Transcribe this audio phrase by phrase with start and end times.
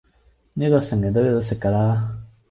[0.55, 2.17] 哩個成日都有得食嫁啦